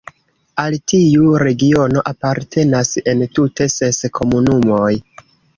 [0.61, 4.91] Al tiu regiono apartenas entute ses komunumoj.